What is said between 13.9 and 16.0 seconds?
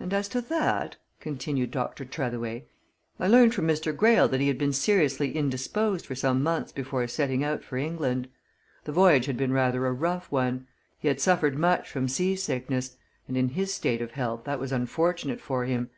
of health, that was unfortunate for him.